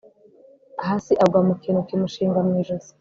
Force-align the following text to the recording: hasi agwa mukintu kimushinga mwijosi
hasi 0.85 1.11
agwa 1.23 1.41
mukintu 1.47 1.81
kimushinga 1.87 2.39
mwijosi 2.47 2.91